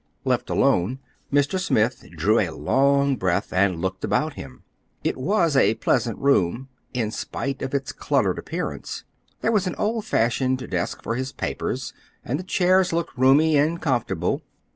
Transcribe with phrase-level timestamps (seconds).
[0.25, 0.97] Left alone,
[1.31, 1.59] Mr.
[1.59, 4.63] Smith drew a long breath and looked about him.
[5.03, 9.03] It was a pleasant room, in spite of its cluttered appearance.
[9.41, 11.93] There was an old fashioned desk for his papers,
[12.25, 14.41] and the chairs looked roomy and comfortable.